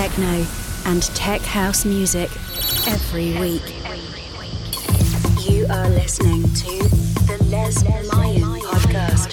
techno 0.00 0.46
and 0.86 1.02
tech 1.14 1.42
house 1.42 1.84
music 1.84 2.30
every 2.88 3.38
week. 3.38 3.62
You 5.46 5.66
are 5.66 5.90
listening 5.90 6.42
to 6.44 6.88
the 7.26 7.36
Les 7.50 7.84
Mayan 8.10 8.60
podcast. 8.62 9.30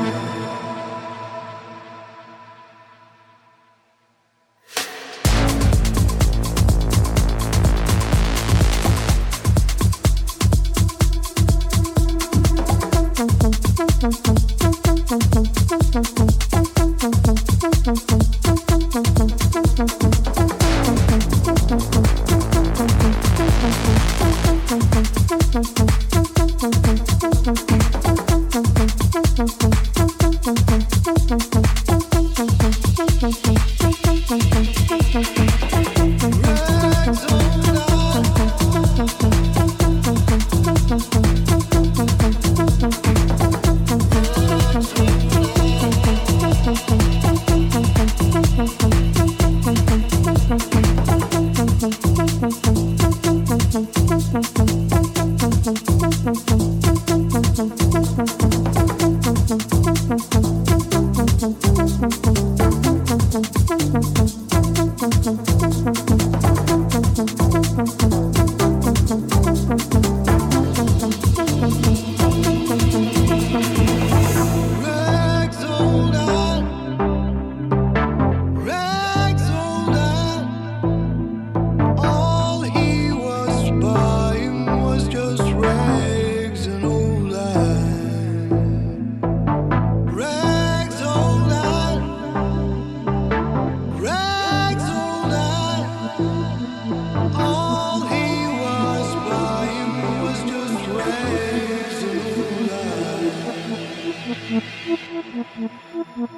Thank 106.16 106.30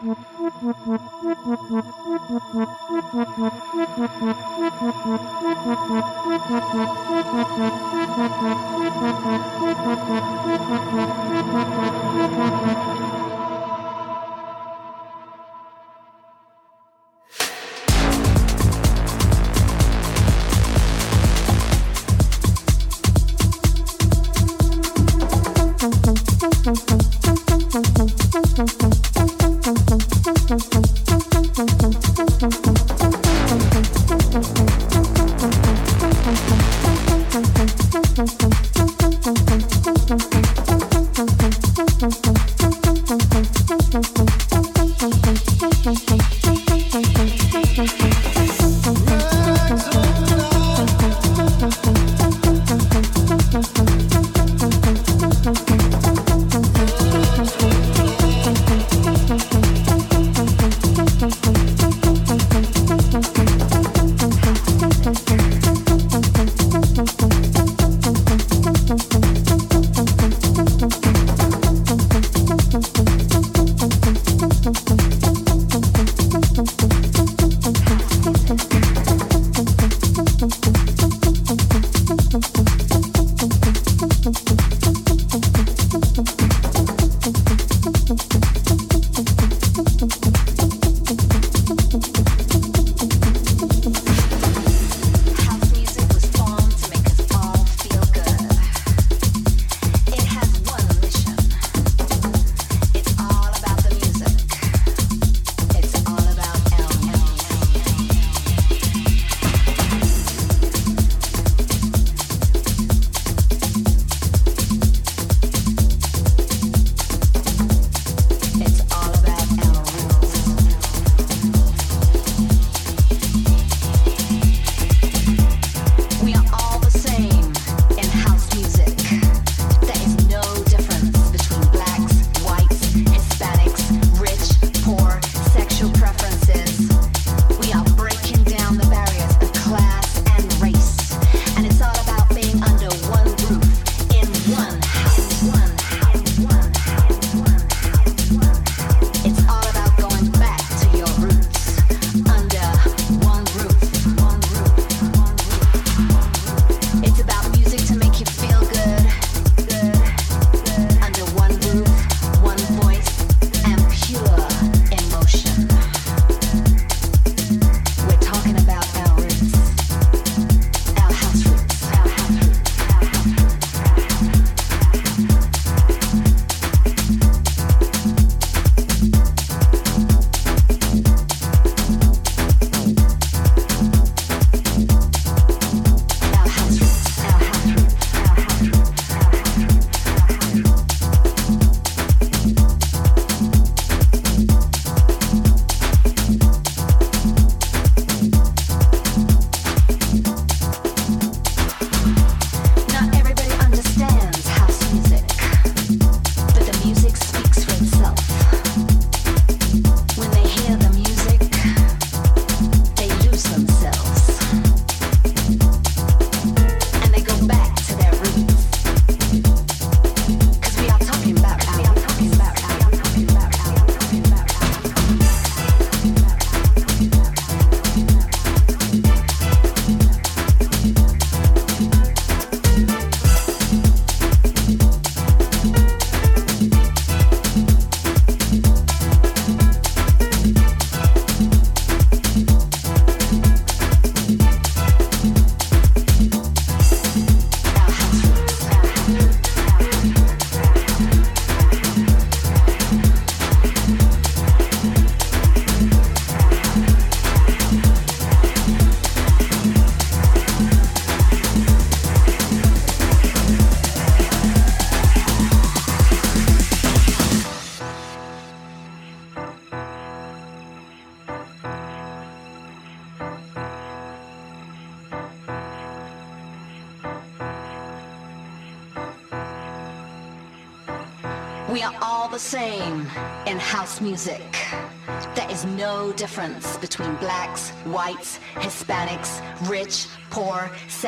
you. 9.26 9.41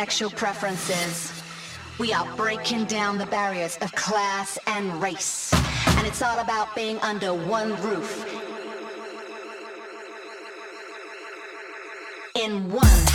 Sexual 0.04 0.32
preferences. 0.32 1.32
We 1.98 2.12
are 2.12 2.28
breaking 2.36 2.88
down 2.88 3.18
the 3.18 3.26
barriers 3.28 3.78
of 3.82 3.90
class 3.94 4.60
and 4.68 5.02
race. 5.02 5.54
And 5.98 6.06
it's 6.06 6.22
all 6.22 6.40
about 6.40 6.76
being 6.76 7.00
under 7.00 7.34
one 7.34 7.70
roof. 7.82 8.12
In 12.36 12.70
one 12.70 13.13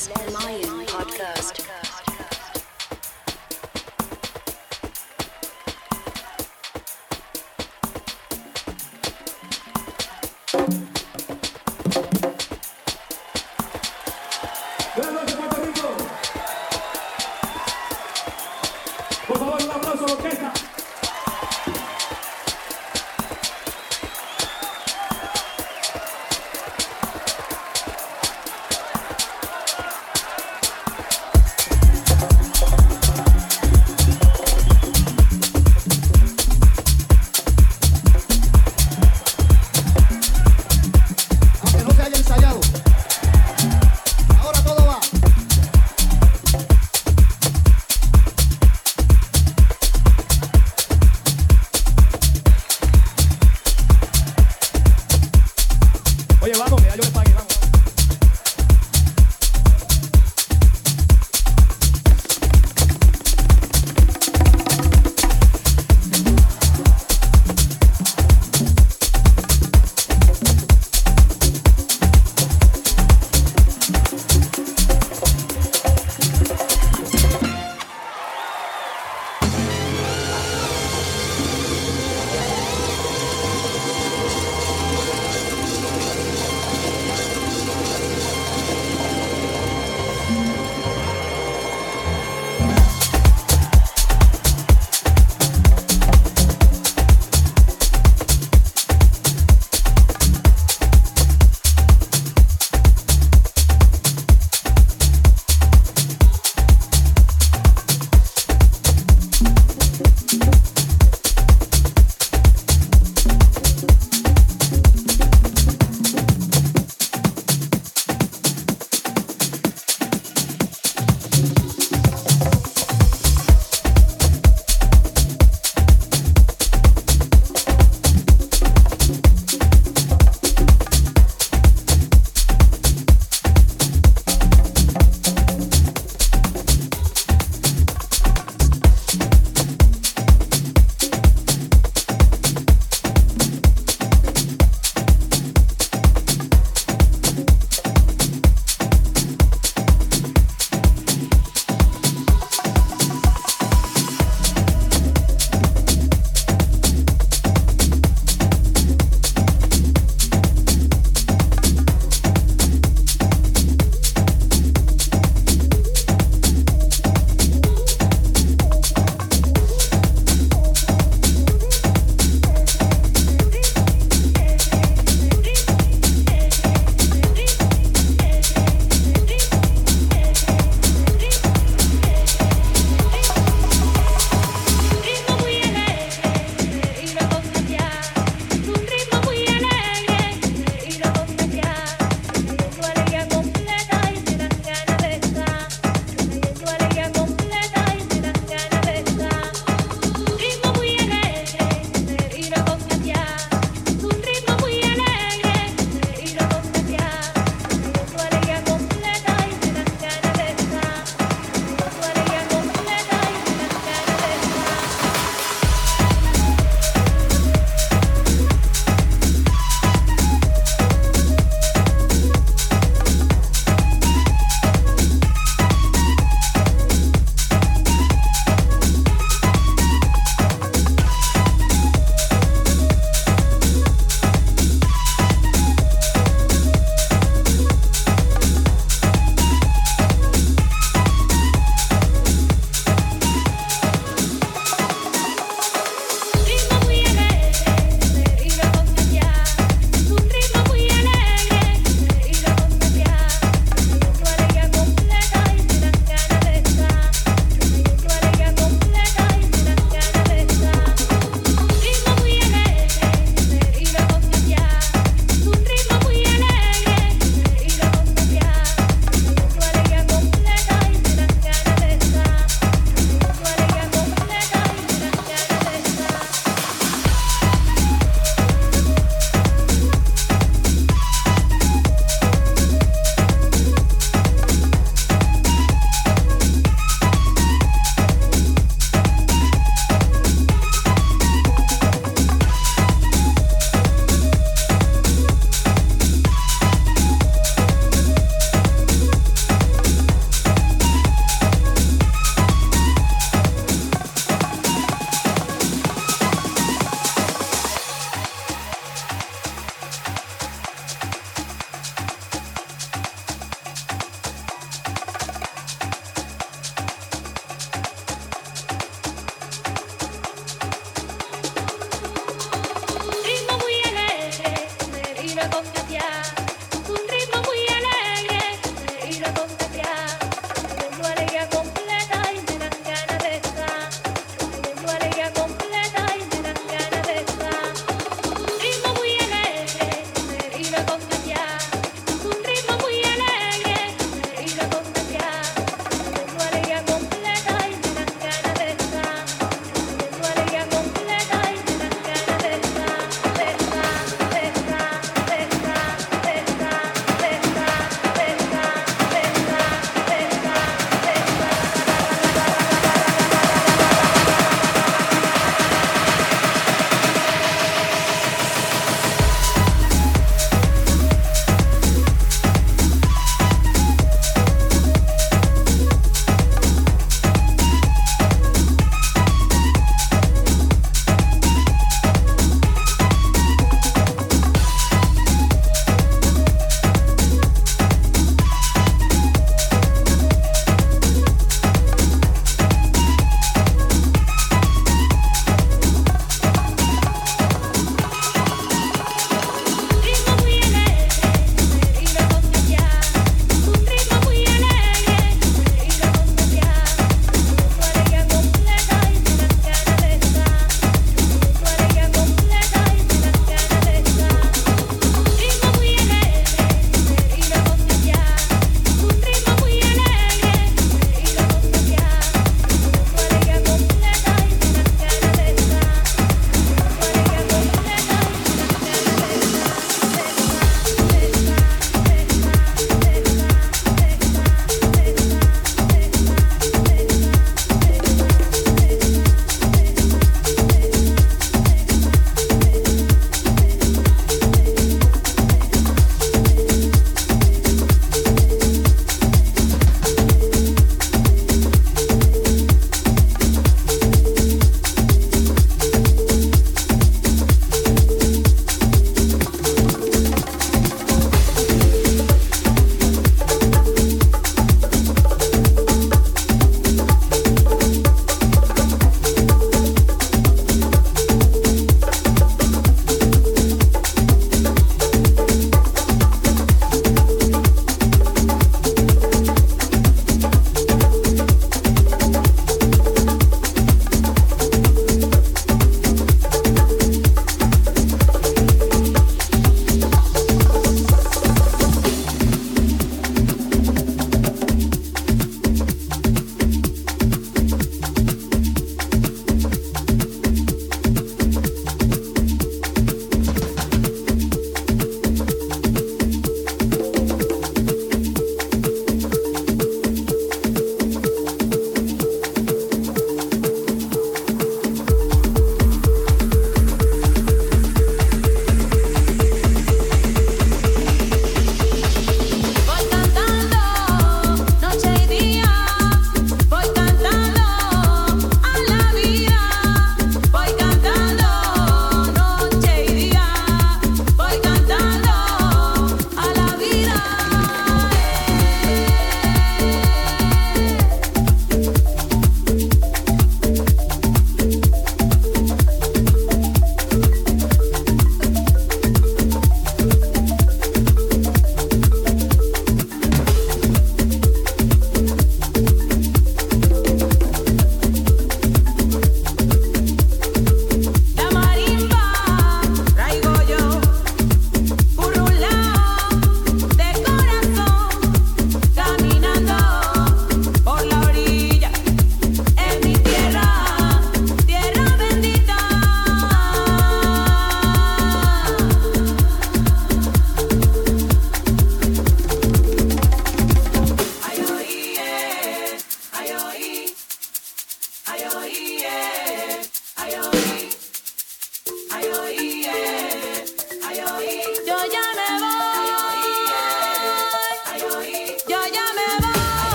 Les 0.00 0.32
Mayan 0.32 0.69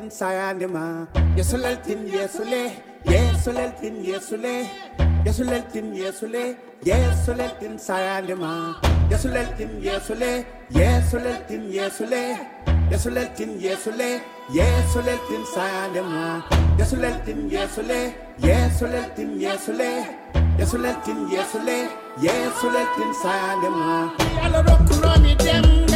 Yesulaltin 0.00 0.16
sayandima 0.16 1.06
Yesulaltin 1.36 2.00
Yesule. 2.08 2.72
Yesul 3.04 3.52
Yesulaltin 3.52 3.96
Yesule. 4.00 4.56
Yesul 5.26 5.46
Yesulaltin 5.52 5.92
Yesule. 5.92 6.56
Yesulaltin 6.84 7.76
sayandima 7.76 8.80
Yesulaltin 9.10 9.70
Yesule. 9.84 10.46
Yesul 10.72 11.20
Yesulaltin 11.20 11.62
Yesule. 11.68 12.22
Yesul 12.90 13.12
Yesulaltin 13.12 13.60
Yesule. 13.60 14.10
Yesulaltin 14.48 15.44
sayandima 15.54 16.44
Yesulaltin 16.78 17.50
Yesule. 17.52 18.00
Yesul 18.40 18.88
Yesulaltin 18.88 19.30
Yesule. 19.36 19.92
Yesul 20.56 20.84
Yesulaltin 20.84 21.28
Yesule. 21.28 21.78
Yesulaltin 22.24 23.10
sayandima 23.22 24.16
Yalla 24.40 24.64
rokku 24.64 24.94
nomi 25.04 25.36
dem. 25.36 25.89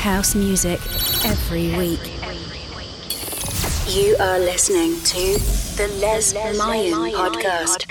House 0.00 0.34
music 0.34 0.80
every 1.26 1.76
week. 1.76 2.00
You 3.86 4.16
are 4.18 4.38
listening 4.38 4.98
to 5.02 5.38
the 5.76 5.88
Les 6.00 6.32
Mayan 6.56 7.12
podcast. 7.12 7.84